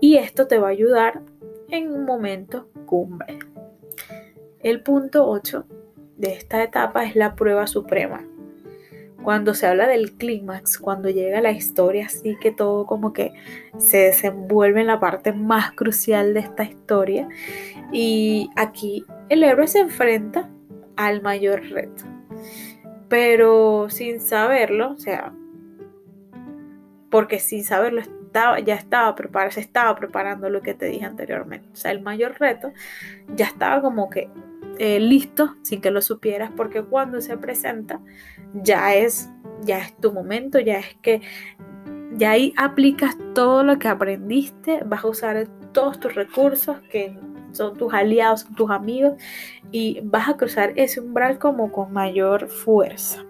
Y 0.00 0.16
esto 0.16 0.46
te 0.46 0.58
va 0.58 0.68
a 0.68 0.70
ayudar 0.70 1.22
en 1.70 1.92
un 1.92 2.04
momento 2.04 2.68
cumbre. 2.86 3.38
El 4.60 4.82
punto 4.82 5.28
8 5.28 5.66
de 6.16 6.32
esta 6.32 6.62
etapa 6.62 7.04
es 7.04 7.16
la 7.16 7.34
prueba 7.34 7.66
suprema 7.66 8.26
cuando 9.24 9.54
se 9.54 9.66
habla 9.66 9.88
del 9.88 10.12
clímax, 10.12 10.78
cuando 10.78 11.08
llega 11.08 11.40
la 11.40 11.50
historia, 11.50 12.06
así 12.06 12.36
que 12.40 12.52
todo 12.52 12.84
como 12.84 13.14
que 13.14 13.32
se 13.78 13.96
desenvuelve 13.98 14.82
en 14.82 14.86
la 14.86 15.00
parte 15.00 15.32
más 15.32 15.72
crucial 15.72 16.34
de 16.34 16.40
esta 16.40 16.62
historia. 16.62 17.26
Y 17.90 18.50
aquí 18.54 19.04
el 19.30 19.42
héroe 19.42 19.66
se 19.66 19.80
enfrenta 19.80 20.50
al 20.96 21.22
mayor 21.22 21.62
reto. 21.70 22.04
Pero 23.08 23.88
sin 23.88 24.20
saberlo, 24.20 24.92
o 24.92 24.98
sea, 24.98 25.32
porque 27.10 27.38
sin 27.38 27.64
saberlo 27.64 28.02
estaba, 28.02 28.60
ya 28.60 28.74
estaba 28.74 29.14
preparado, 29.14 29.52
se 29.52 29.60
estaba 29.60 29.94
preparando 29.96 30.50
lo 30.50 30.60
que 30.60 30.74
te 30.74 30.86
dije 30.86 31.06
anteriormente. 31.06 31.68
O 31.72 31.76
sea, 31.76 31.92
el 31.92 32.02
mayor 32.02 32.36
reto 32.38 32.72
ya 33.34 33.46
estaba 33.46 33.80
como 33.80 34.10
que 34.10 34.28
eh, 34.78 35.00
listo 35.00 35.56
sin 35.62 35.80
que 35.80 35.90
lo 35.90 36.02
supieras, 36.02 36.50
porque 36.56 36.82
cuando 36.82 37.20
se 37.20 37.36
presenta 37.36 38.00
ya 38.54 38.94
es, 38.94 39.28
ya 39.62 39.78
es 39.78 39.96
tu 39.98 40.12
momento, 40.12 40.58
ya 40.60 40.78
es 40.78 40.96
que 41.02 41.20
ya 42.16 42.32
ahí 42.32 42.52
aplicas 42.56 43.16
todo 43.34 43.64
lo 43.64 43.78
que 43.78 43.88
aprendiste, 43.88 44.80
vas 44.84 45.04
a 45.04 45.08
usar 45.08 45.48
todos 45.72 45.98
tus 45.98 46.14
recursos 46.14 46.76
que 46.90 47.16
son 47.52 47.76
tus 47.76 47.92
aliados, 47.92 48.46
tus 48.56 48.70
amigos, 48.70 49.14
y 49.70 50.00
vas 50.04 50.28
a 50.28 50.36
cruzar 50.36 50.72
ese 50.76 51.00
umbral 51.00 51.38
como 51.38 51.70
con 51.72 51.92
mayor 51.92 52.48
fuerza. 52.48 53.24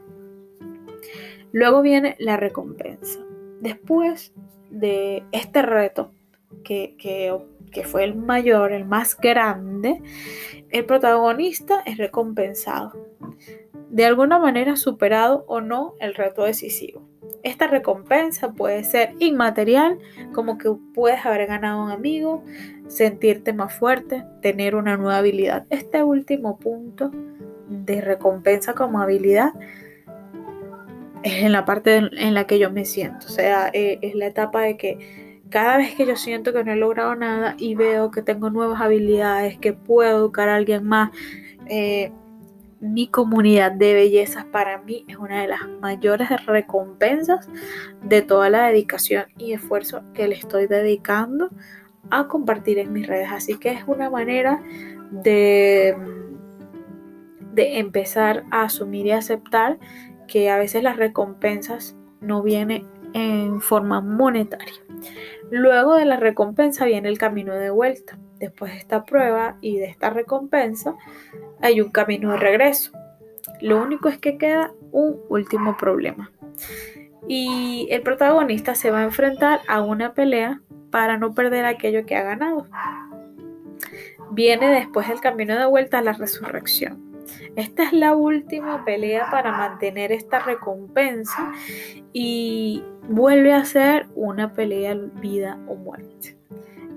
Luego 1.53 1.83
viene 1.83 2.17
la 2.19 2.37
recompensa. 2.37 3.21
Después 3.61 4.33
de 4.71 5.25
este 5.31 5.63
reto 5.63 6.11
que, 6.65 6.97
que 6.99 7.37
que 7.75 7.85
fue 7.85 8.05
el 8.05 8.15
mayor, 8.15 8.73
el 8.73 8.87
más 8.87 9.19
grande, 9.19 10.01
el 10.71 10.87
protagonista 10.87 11.83
es 11.85 11.99
recompensado. 11.99 12.93
De 13.91 14.07
alguna 14.07 14.39
manera 14.39 14.77
superado 14.77 15.45
o 15.47 15.61
no 15.61 15.95
el 16.01 16.15
reto 16.15 16.45
decisivo. 16.45 17.03
Esta 17.43 17.67
recompensa 17.67 18.53
puede 18.53 18.85
ser 18.85 19.15
inmaterial, 19.19 19.99
como 20.33 20.57
que 20.57 20.71
puedes 20.95 21.27
haber 21.27 21.47
ganado 21.47 21.85
un 21.85 21.91
amigo, 21.91 22.43
sentirte 22.89 23.53
más 23.53 23.75
fuerte, 23.75 24.25
tener 24.41 24.75
una 24.75 24.97
nueva 24.97 25.19
habilidad. 25.19 25.67
Este 25.69 26.03
último 26.03 26.59
punto 26.59 27.11
de 27.69 28.01
recompensa 28.01 28.75
como 28.75 29.01
habilidad 29.01 29.53
es 31.23 31.43
en 31.43 31.53
la 31.53 31.65
parte 31.65 31.97
en 31.97 32.35
la 32.35 32.47
que 32.47 32.59
yo 32.59 32.71
me 32.71 32.85
siento. 32.85 33.27
O 33.27 33.31
sea, 33.31 33.71
eh, 33.73 33.99
es 34.03 34.15
la 34.15 34.27
etapa 34.27 34.63
de 34.63 34.77
que 34.77 35.24
cada 35.55 35.77
vez 35.77 35.95
que 35.95 36.05
yo 36.05 36.17
siento 36.17 36.53
que 36.53 36.65
no 36.65 36.73
he 36.73 36.77
logrado 36.77 37.15
nada 37.15 37.55
y 37.57 37.77
veo 37.77 38.11
que 38.11 38.23
tengo 38.23 38.51
nuevas 38.51 38.81
habilidades, 38.81 39.57
que 39.57 39.73
puedo 39.73 40.19
educar 40.19 40.49
a 40.49 40.57
alguien 40.57 40.83
más, 40.83 41.13
eh, 41.69 42.11
mi 42.81 43.07
comunidad 43.07 43.71
de 43.71 43.95
bellezas 43.95 44.45
para 44.47 44.79
mí 44.79 45.05
es 45.07 45.17
una 45.17 45.43
de 45.43 45.47
las 45.47 45.61
mayores 45.81 46.29
recompensas 46.47 47.49
de 48.03 48.21
toda 48.21 48.51
la 48.51 48.67
dedicación 48.67 49.27
y 49.39 49.53
esfuerzo 49.53 50.03
que 50.13 50.27
le 50.27 50.35
estoy 50.35 50.67
dedicando 50.67 51.51
a 52.11 52.27
compartir 52.27 52.81
en 52.81 52.93
mis 52.93 53.07
redes. 53.07 53.29
Así 53.31 53.57
que 53.57 53.71
es 53.71 53.85
una 53.87 54.11
manera 54.11 54.61
de, 55.13 55.97
de 57.53 57.79
empezar 57.79 58.43
a 58.51 58.63
asumir 58.65 59.07
y 59.07 59.13
aceptar 59.13 59.79
que 60.27 60.51
a 60.51 60.59
veces 60.59 60.83
las 60.83 60.97
recompensas 60.97 61.95
no 62.21 62.43
vienen 62.43 62.89
en 63.13 63.61
forma 63.61 64.01
monetaria. 64.01 64.84
Luego 65.51 65.97
de 65.97 66.05
la 66.05 66.17
recompensa 66.17 66.85
viene 66.85 67.09
el 67.09 67.19
camino 67.19 67.55
de 67.55 67.71
vuelta. 67.71 68.19
Después 68.39 68.73
de 68.73 68.79
esta 68.79 69.05
prueba 69.05 69.57
y 69.61 69.79
de 69.79 69.87
esta 69.87 70.11
recompensa 70.11 70.97
hay 71.61 71.81
un 71.81 71.91
camino 71.91 72.33
de 72.33 72.39
regreso. 72.39 72.93
Lo 73.61 73.83
único 73.83 74.09
es 74.09 74.19
que 74.19 74.39
queda 74.39 74.73
un 74.91 75.21
último 75.29 75.77
problema. 75.77 76.31
Y 77.29 77.87
el 77.91 78.03
protagonista 78.03 78.75
se 78.75 78.91
va 78.91 79.01
a 79.01 79.05
enfrentar 79.05 79.61
a 79.69 79.81
una 79.81 80.15
pelea 80.15 80.61
para 80.91 81.19
no 81.19 81.35
perder 81.35 81.65
aquello 81.65 82.05
que 82.05 82.17
ha 82.17 82.23
ganado. 82.23 82.67
Viene 84.31 84.69
después 84.69 85.09
el 85.09 85.21
camino 85.21 85.59
de 85.59 85.67
vuelta 85.67 85.99
a 85.99 86.03
la 86.03 86.13
resurrección. 86.13 87.04
Esta 87.57 87.85
es 87.85 87.93
la 87.93 88.15
última 88.15 88.85
pelea 88.85 89.31
para 89.31 89.53
mantener 89.53 90.13
esta 90.13 90.41
recompensa 90.41 91.53
y 92.13 92.83
vuelve 93.09 93.53
a 93.53 93.65
ser 93.65 94.07
una 94.15 94.53
pelea 94.53 94.95
vida 95.21 95.59
o 95.67 95.77
muerte. 95.77 96.39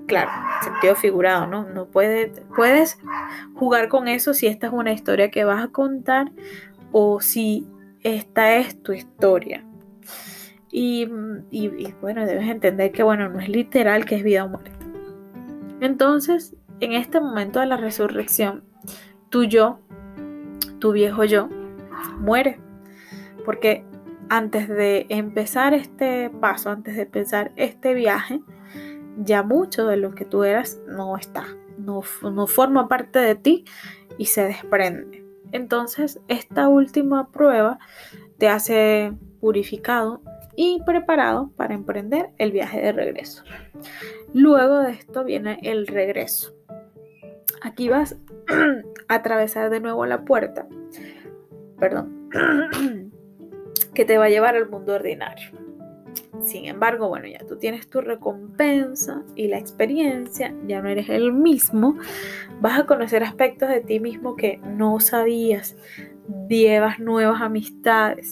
Claro, 0.06 0.30
sentido 0.62 0.94
figurado, 0.94 1.46
¿no? 1.46 1.68
No 1.68 1.86
puede, 1.86 2.32
puedes 2.56 2.98
jugar 3.54 3.88
con 3.88 4.08
eso 4.08 4.32
si 4.32 4.46
esta 4.46 4.68
es 4.68 4.72
una 4.72 4.92
historia 4.92 5.30
que 5.30 5.44
vas 5.44 5.62
a 5.62 5.68
contar 5.68 6.32
o 6.92 7.20
si 7.20 7.66
esta 8.02 8.56
es 8.56 8.82
tu 8.82 8.92
historia. 8.92 9.64
Y, 10.70 11.08
y, 11.50 11.94
bueno, 12.00 12.26
debes 12.26 12.48
entender 12.48 12.92
que 12.92 13.02
bueno, 13.02 13.28
no 13.28 13.40
es 13.40 13.48
literal 13.48 14.04
que 14.04 14.16
es 14.16 14.22
vida 14.22 14.44
o 14.44 14.48
muerte. 14.48 14.72
Entonces, 15.80 16.56
en 16.80 16.92
este 16.92 17.20
momento 17.20 17.60
de 17.60 17.66
la 17.66 17.76
resurrección, 17.76 18.64
tu 19.28 19.44
yo 19.44 19.80
tu 20.78 20.92
viejo 20.92 21.24
yo 21.24 21.48
muere. 22.18 22.60
Porque 23.44 23.84
antes 24.28 24.68
de 24.68 25.06
empezar 25.08 25.74
este 25.74 26.30
paso, 26.30 26.70
antes 26.70 26.96
de 26.96 27.02
empezar 27.02 27.52
este 27.56 27.94
viaje, 27.94 28.40
ya 29.18 29.42
mucho 29.42 29.86
de 29.86 29.96
lo 29.96 30.14
que 30.14 30.24
tú 30.24 30.44
eras 30.44 30.80
no 30.86 31.16
está, 31.16 31.46
no, 31.78 32.02
no 32.22 32.46
forma 32.46 32.88
parte 32.88 33.18
de 33.18 33.34
ti 33.34 33.64
y 34.16 34.26
se 34.26 34.44
desprende. 34.44 35.24
Entonces, 35.52 36.20
esta 36.28 36.68
última 36.68 37.30
prueba 37.30 37.78
te 38.38 38.48
hace 38.48 39.12
purificado 39.40 40.20
y 40.56 40.82
preparado 40.84 41.50
para 41.56 41.74
emprender 41.74 42.30
el 42.38 42.52
viaje 42.52 42.80
de 42.80 42.92
regreso. 42.92 43.44
Luego 44.34 44.80
de 44.80 44.92
esto 44.92 45.24
viene 45.24 45.58
el 45.62 45.86
regreso. 45.86 46.54
Aquí 47.62 47.88
vas 47.88 48.16
atravesar 49.08 49.70
de 49.70 49.80
nuevo 49.80 50.06
la 50.06 50.24
puerta, 50.24 50.66
perdón, 51.78 52.30
que 53.94 54.04
te 54.04 54.18
va 54.18 54.26
a 54.26 54.30
llevar 54.30 54.56
al 54.56 54.68
mundo 54.68 54.94
ordinario. 54.94 55.50
Sin 56.44 56.66
embargo, 56.66 57.08
bueno, 57.08 57.26
ya 57.26 57.44
tú 57.46 57.56
tienes 57.56 57.88
tu 57.88 58.00
recompensa 58.00 59.24
y 59.34 59.48
la 59.48 59.58
experiencia, 59.58 60.54
ya 60.66 60.80
no 60.80 60.88
eres 60.88 61.08
el 61.08 61.32
mismo, 61.32 61.96
vas 62.60 62.78
a 62.78 62.86
conocer 62.86 63.24
aspectos 63.24 63.68
de 63.68 63.80
ti 63.80 63.98
mismo 63.98 64.36
que 64.36 64.58
no 64.58 65.00
sabías, 65.00 65.76
llevas 66.48 67.00
nuevas 67.00 67.40
amistades 67.42 68.30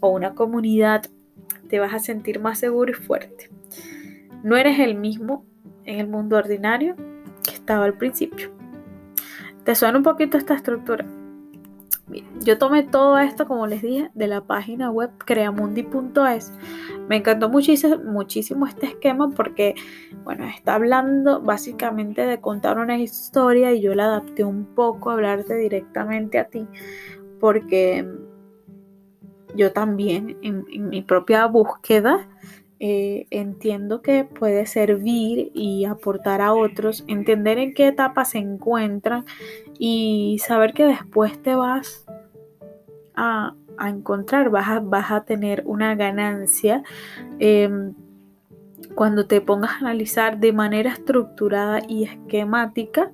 o 0.00 0.10
una 0.10 0.34
comunidad, 0.34 1.06
te 1.68 1.78
vas 1.78 1.94
a 1.94 1.98
sentir 1.98 2.40
más 2.40 2.58
seguro 2.58 2.90
y 2.90 2.94
fuerte. 2.94 3.50
No 4.42 4.56
eres 4.56 4.78
el 4.78 4.94
mismo 4.94 5.44
en 5.84 6.00
el 6.00 6.08
mundo 6.08 6.36
ordinario 6.36 6.96
que 7.42 7.54
estaba 7.54 7.84
al 7.84 7.94
principio. 7.94 8.57
¿Te 9.68 9.74
suena 9.74 9.98
un 9.98 10.02
poquito 10.02 10.38
esta 10.38 10.54
estructura? 10.54 11.04
yo 12.40 12.56
tomé 12.56 12.84
todo 12.84 13.18
esto, 13.18 13.46
como 13.46 13.66
les 13.66 13.82
dije, 13.82 14.10
de 14.14 14.26
la 14.26 14.40
página 14.40 14.90
web 14.90 15.10
creamundi.es. 15.18 16.54
Me 17.06 17.16
encantó 17.16 17.50
muchísimo, 17.50 17.98
muchísimo 17.98 18.66
este 18.66 18.86
esquema 18.86 19.28
porque, 19.28 19.74
bueno, 20.24 20.46
está 20.46 20.76
hablando 20.76 21.42
básicamente 21.42 22.24
de 22.24 22.40
contar 22.40 22.78
una 22.78 22.96
historia 22.96 23.70
y 23.72 23.82
yo 23.82 23.94
la 23.94 24.04
adapté 24.04 24.42
un 24.42 24.64
poco 24.74 25.10
a 25.10 25.12
hablarte 25.12 25.54
directamente 25.56 26.38
a 26.38 26.44
ti 26.44 26.66
porque 27.38 28.08
yo 29.54 29.72
también 29.72 30.38
en 30.40 30.88
mi 30.88 31.02
propia 31.02 31.44
búsqueda 31.44 32.26
eh, 32.80 33.26
entiendo 33.30 34.02
que 34.02 34.24
puede 34.24 34.66
servir 34.66 35.50
y 35.52 35.84
aportar 35.84 36.40
a 36.40 36.54
otros, 36.54 37.04
entender 37.08 37.58
en 37.58 37.74
qué 37.74 37.88
etapa 37.88 38.24
se 38.24 38.38
encuentran 38.38 39.24
y 39.78 40.38
saber 40.46 40.74
que 40.74 40.84
después 40.84 41.42
te 41.42 41.56
vas 41.56 42.06
a, 43.16 43.54
encontrar, 43.84 44.50
vas 44.50 44.68
a, 44.68 44.80
vas 44.80 45.10
a, 45.10 45.24
tener 45.24 45.62
una 45.66 45.94
ganancia. 45.96 46.82
Em, 47.40 47.94
cuando 48.94 49.26
te 49.26 49.40
pongas 49.40 49.72
a 49.72 49.78
analizar 49.78 50.38
de 50.38 50.52
manera 50.52 50.90
estructurada 50.90 51.80
y 51.86 52.04
esquemática 52.04 53.10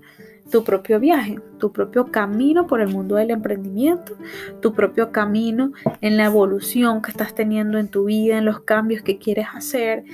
tu 0.51 0.65
propio 0.65 1.01
viaje, 1.01 1.41
tu 1.59 1.73
propio 1.73 2.11
camino 2.11 2.67
por 2.67 2.81
el 2.81 2.89
mundo 2.89 3.17
del 3.17 3.31
emprendimiento, 3.31 4.17
tu 4.61 4.73
propio 4.73 5.11
camino 5.11 5.73
en 6.01 6.17
la 6.17 6.27
evolución 6.27 7.03
que 7.03 7.11
estás 7.11 7.35
teniendo 7.35 7.79
en 7.79 7.89
tu 7.89 8.05
vida, 8.05 8.39
en 8.39 8.45
los 8.45 8.61
cambios 8.61 9.03
que 9.03 9.19
quieres 9.19 9.47
hacer. 9.55 10.05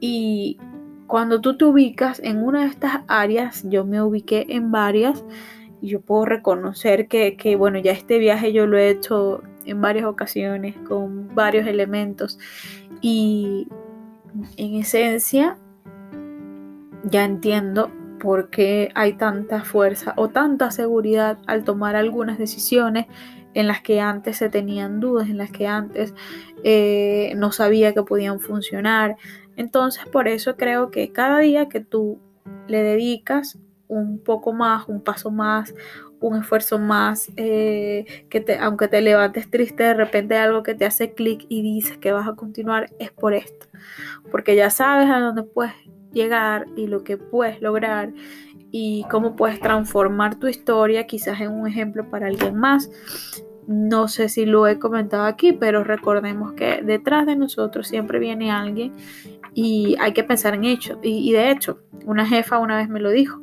Y 0.00 0.58
cuando 1.06 1.40
tú 1.40 1.56
te 1.56 1.64
ubicas 1.64 2.20
en 2.22 2.42
una 2.42 2.62
de 2.62 2.68
estas 2.68 3.02
áreas, 3.06 3.64
yo 3.68 3.84
me 3.84 4.02
ubiqué 4.02 4.46
en 4.48 4.70
varias, 4.70 5.24
y 5.80 5.88
yo 5.88 6.00
puedo 6.00 6.24
reconocer 6.24 7.06
que, 7.06 7.36
que, 7.36 7.56
bueno, 7.56 7.78
ya 7.78 7.92
este 7.92 8.18
viaje 8.18 8.52
yo 8.52 8.66
lo 8.66 8.78
he 8.78 8.88
hecho 8.88 9.42
en 9.66 9.80
varias 9.80 10.06
ocasiones 10.06 10.74
con 10.88 11.34
varios 11.34 11.66
elementos 11.66 12.38
y 13.00 13.68
en 14.56 14.74
esencia 14.74 15.58
ya 17.04 17.24
entiendo 17.24 17.90
por 18.26 18.50
qué 18.50 18.90
hay 18.96 19.12
tanta 19.12 19.62
fuerza 19.62 20.12
o 20.16 20.30
tanta 20.30 20.72
seguridad 20.72 21.38
al 21.46 21.62
tomar 21.62 21.94
algunas 21.94 22.38
decisiones 22.38 23.06
en 23.54 23.68
las 23.68 23.82
que 23.82 24.00
antes 24.00 24.36
se 24.38 24.48
tenían 24.48 24.98
dudas, 24.98 25.28
en 25.28 25.38
las 25.38 25.52
que 25.52 25.68
antes 25.68 26.12
eh, 26.64 27.34
no 27.36 27.52
sabía 27.52 27.94
que 27.94 28.02
podían 28.02 28.40
funcionar. 28.40 29.16
Entonces 29.54 30.06
por 30.06 30.26
eso 30.26 30.56
creo 30.56 30.90
que 30.90 31.12
cada 31.12 31.38
día 31.38 31.68
que 31.68 31.78
tú 31.78 32.18
le 32.66 32.82
dedicas 32.82 33.60
un 33.86 34.18
poco 34.18 34.52
más, 34.52 34.88
un 34.88 35.04
paso 35.04 35.30
más, 35.30 35.72
un 36.18 36.36
esfuerzo 36.36 36.80
más, 36.80 37.30
eh, 37.36 38.24
que 38.28 38.40
te, 38.40 38.58
aunque 38.58 38.88
te 38.88 39.02
levantes 39.02 39.48
triste, 39.48 39.84
de 39.84 39.94
repente 39.94 40.36
algo 40.36 40.64
que 40.64 40.74
te 40.74 40.84
hace 40.84 41.12
clic 41.12 41.46
y 41.48 41.62
dices 41.62 41.96
que 41.96 42.10
vas 42.10 42.26
a 42.26 42.34
continuar, 42.34 42.90
es 42.98 43.12
por 43.12 43.34
esto. 43.34 43.68
Porque 44.32 44.56
ya 44.56 44.70
sabes 44.70 45.08
a 45.10 45.20
dónde 45.20 45.44
puedes 45.44 45.74
llegar 46.16 46.66
y 46.76 46.88
lo 46.88 47.04
que 47.04 47.16
puedes 47.16 47.62
lograr 47.62 48.12
y 48.72 49.04
cómo 49.10 49.36
puedes 49.36 49.60
transformar 49.60 50.38
tu 50.40 50.48
historia 50.48 51.06
quizás 51.06 51.40
en 51.40 51.52
un 51.52 51.68
ejemplo 51.68 52.10
para 52.10 52.26
alguien 52.26 52.56
más. 52.56 52.90
No 53.68 54.08
sé 54.08 54.28
si 54.28 54.46
lo 54.46 54.66
he 54.66 54.78
comentado 54.78 55.24
aquí, 55.24 55.52
pero 55.52 55.84
recordemos 55.84 56.52
que 56.52 56.82
detrás 56.82 57.26
de 57.26 57.36
nosotros 57.36 57.86
siempre 57.86 58.18
viene 58.18 58.50
alguien 58.50 58.92
y 59.54 59.96
hay 60.00 60.12
que 60.12 60.24
pensar 60.24 60.54
en 60.54 60.64
hecho. 60.64 60.98
Y, 61.02 61.28
y 61.28 61.32
de 61.32 61.50
hecho, 61.50 61.80
una 62.04 62.26
jefa 62.26 62.58
una 62.58 62.76
vez 62.76 62.88
me 62.88 63.00
lo 63.00 63.10
dijo, 63.10 63.40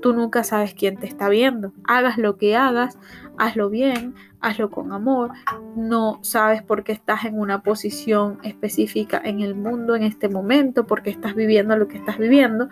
tú 0.00 0.12
nunca 0.12 0.44
sabes 0.44 0.74
quién 0.74 0.96
te 0.96 1.06
está 1.06 1.28
viendo. 1.28 1.72
Hagas 1.86 2.18
lo 2.18 2.36
que 2.36 2.56
hagas, 2.56 2.98
hazlo 3.38 3.70
bien, 3.70 4.14
hazlo 4.40 4.70
con 4.70 4.92
amor. 4.92 5.32
No 5.76 6.18
sabes 6.22 6.62
por 6.62 6.84
qué 6.84 6.92
estás 6.92 7.24
en 7.24 7.38
una 7.38 7.62
posición 7.62 8.38
específica 8.42 9.20
en 9.24 9.40
el 9.40 9.54
mundo 9.54 9.94
en 9.96 10.02
este 10.02 10.28
momento, 10.28 10.86
porque 10.86 11.10
estás 11.10 11.34
viviendo 11.34 11.76
lo 11.76 11.88
que 11.88 11.98
estás 11.98 12.18
viviendo. 12.18 12.68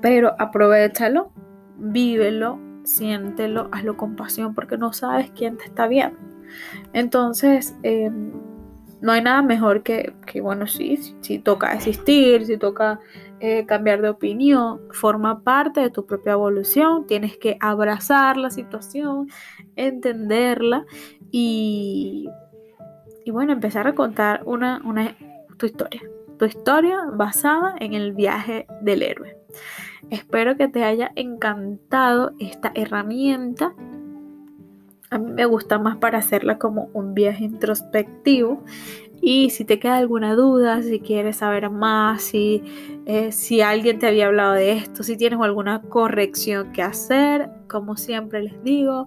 Pero 0.00 0.34
aprovechalo, 0.38 1.32
vívelo, 1.78 2.58
siéntelo, 2.84 3.68
hazlo 3.72 3.96
con 3.96 4.16
pasión, 4.16 4.54
porque 4.54 4.76
no 4.76 4.92
sabes 4.92 5.30
quién 5.30 5.56
te 5.56 5.64
está 5.64 5.86
viendo. 5.86 6.18
Entonces, 6.92 7.74
em, 7.82 8.32
no 9.02 9.12
hay 9.12 9.22
nada 9.22 9.42
mejor 9.42 9.82
que, 9.82 10.14
que 10.26 10.40
bueno, 10.40 10.66
sí, 10.66 10.96
si, 11.20 11.38
toca 11.38 11.74
existir, 11.74 12.46
si 12.46 12.56
toca 12.56 13.00
eh, 13.40 13.66
cambiar 13.66 14.00
de 14.00 14.08
opinión, 14.08 14.80
forma 14.92 15.42
parte 15.42 15.80
de 15.80 15.90
tu 15.90 16.06
propia 16.06 16.32
evolución, 16.32 17.06
tienes 17.06 17.36
que 17.36 17.58
abrazar 17.60 18.38
la 18.38 18.50
situación, 18.50 19.28
entenderla 19.76 20.86
y 21.30 22.28
y 23.24 23.30
bueno, 23.30 23.52
empezar 23.52 23.86
a 23.86 23.94
contar 23.94 24.42
una, 24.44 24.80
una, 24.84 25.16
tu 25.56 25.66
historia. 25.66 26.02
Tu 26.38 26.46
historia 26.46 26.98
basada 27.12 27.74
en 27.78 27.94
el 27.94 28.12
viaje 28.12 28.66
del 28.80 29.02
héroe. 29.02 29.36
Espero 30.10 30.56
que 30.56 30.68
te 30.68 30.82
haya 30.82 31.12
encantado 31.14 32.32
esta 32.40 32.72
herramienta. 32.74 33.74
A 35.12 35.18
mí 35.18 35.30
me 35.30 35.44
gusta 35.44 35.78
más 35.78 35.98
para 35.98 36.18
hacerla 36.18 36.58
como 36.58 36.88
un 36.94 37.12
viaje 37.12 37.44
introspectivo. 37.44 38.64
Y 39.20 39.50
si 39.50 39.66
te 39.66 39.78
queda 39.78 39.98
alguna 39.98 40.34
duda, 40.34 40.82
si 40.82 41.00
quieres 41.00 41.36
saber 41.36 41.68
más, 41.68 42.22
si, 42.22 42.62
eh, 43.04 43.30
si 43.30 43.60
alguien 43.60 43.98
te 43.98 44.06
había 44.06 44.26
hablado 44.26 44.54
de 44.54 44.72
esto, 44.72 45.02
si 45.02 45.18
tienes 45.18 45.38
alguna 45.38 45.82
corrección 45.82 46.72
que 46.72 46.80
hacer, 46.82 47.50
como 47.68 47.96
siempre 47.96 48.42
les 48.42 48.64
digo, 48.64 49.06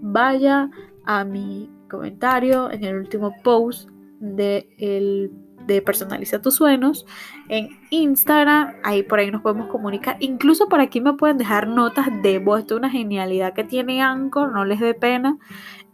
vaya 0.00 0.70
a 1.04 1.24
mi 1.24 1.68
comentario 1.90 2.70
en 2.70 2.84
el 2.84 2.96
último 2.96 3.34
post 3.42 3.90
de, 4.20 4.68
el, 4.78 5.32
de 5.74 5.82
Personaliza 5.82 6.40
tus 6.40 6.54
sueños 6.56 7.06
en 7.48 7.68
Instagram. 7.90 8.74
Ahí 8.82 9.02
por 9.02 9.18
ahí 9.18 9.30
nos 9.30 9.42
podemos 9.42 9.68
comunicar. 9.68 10.16
Incluso 10.20 10.68
por 10.68 10.80
aquí 10.80 11.00
me 11.00 11.14
pueden 11.14 11.38
dejar 11.38 11.68
notas 11.68 12.08
de 12.22 12.38
voz. 12.38 12.60
Esto 12.60 12.74
es 12.74 12.78
una 12.78 12.90
genialidad 12.90 13.54
que 13.54 13.64
tiene 13.64 14.02
Anchor, 14.02 14.52
no 14.52 14.64
les 14.64 14.80
dé 14.80 14.94
pena. 14.94 15.38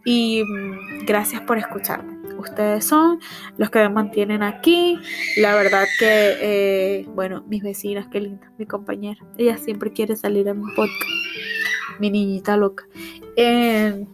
Y 0.05 0.43
mm, 0.43 1.05
gracias 1.05 1.41
por 1.41 1.57
escucharme. 1.57 2.17
Ustedes 2.37 2.85
son 2.85 3.19
los 3.57 3.69
que 3.69 3.79
me 3.79 3.89
mantienen 3.89 4.43
aquí. 4.43 4.97
La 5.37 5.55
verdad 5.55 5.85
que, 5.99 6.37
eh, 6.41 7.05
bueno, 7.09 7.43
mis 7.47 7.63
vecinas, 7.63 8.07
qué 8.07 8.21
linda, 8.21 8.51
mi 8.57 8.65
compañera. 8.65 9.19
Ella 9.37 9.57
siempre 9.57 9.91
quiere 9.91 10.15
salir 10.15 10.47
en 10.47 10.61
mi 10.61 10.71
podcast. 10.75 11.01
Mi 11.99 12.11
niñita 12.11 12.55
loca. 12.57 12.85
Eh, 13.35 14.05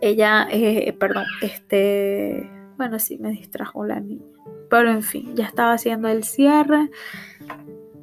ella, 0.00 0.48
eh, 0.50 0.92
perdón, 0.98 1.24
este, 1.42 2.50
bueno, 2.76 2.98
sí 2.98 3.18
me 3.18 3.30
distrajo 3.30 3.84
la 3.84 4.00
niña. 4.00 4.33
Pero 4.74 4.90
en 4.90 5.04
fin, 5.04 5.36
ya 5.36 5.44
estaba 5.44 5.74
haciendo 5.74 6.08
el 6.08 6.24
cierre. 6.24 6.90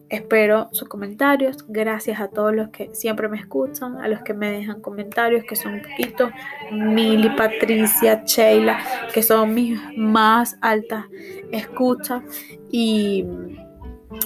Espero 0.08 0.70
sus 0.72 0.88
comentarios. 0.88 1.66
Gracias 1.68 2.22
a 2.22 2.30
todos 2.30 2.56
los 2.56 2.70
que 2.70 2.96
siempre 2.96 3.28
me 3.28 3.38
escuchan, 3.38 3.98
a 3.98 4.08
los 4.08 4.22
que 4.22 4.34
me 4.34 4.50
dejan 4.50 4.80
comentarios, 4.80 5.44
que 5.44 5.58
son 5.58 5.74
un 5.74 5.82
poquito. 5.82 6.32
Mili, 6.72 7.30
Patricia, 7.36 8.24
Sheila, 8.26 8.80
que 9.14 9.22
son 9.22 9.54
mis 9.54 9.82
más 9.98 10.58
altas 10.62 11.08
escuchas. 11.52 12.24
Y 12.70 13.26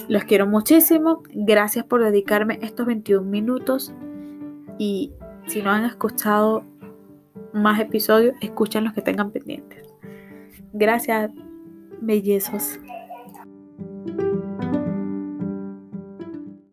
los 0.06 0.22
quiero 0.22 0.46
muchísimo. 0.46 1.24
Gracias 1.34 1.84
por 1.84 2.04
dedicarme 2.04 2.60
estos 2.62 2.86
21 2.86 3.28
minutos. 3.28 3.92
Y 4.78 5.10
si 5.48 5.62
no 5.62 5.72
han 5.72 5.84
escuchado 5.84 6.62
más 7.52 7.80
episodios, 7.80 8.36
escuchen 8.40 8.84
los 8.84 8.92
que 8.92 9.02
tengan 9.02 9.32
pendientes. 9.32 9.82
Gracias, 10.72 11.28
bellezos. 12.00 12.78